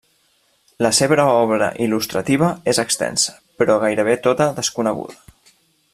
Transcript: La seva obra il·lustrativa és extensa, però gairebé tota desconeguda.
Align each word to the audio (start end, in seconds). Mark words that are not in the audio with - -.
La 0.85 0.89
seva 0.99 1.25
obra 1.33 1.67
il·lustrativa 1.87 2.49
és 2.73 2.79
extensa, 2.85 3.37
però 3.61 3.79
gairebé 3.85 4.17
tota 4.29 4.49
desconeguda. 4.63 5.21